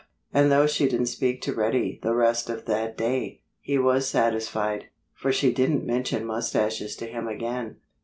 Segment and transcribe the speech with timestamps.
[0.33, 4.85] And though she didn't speak to Reddy the rest of that day, he was satisfied.
[5.13, 7.75] For she didn't mention mustaches to him again.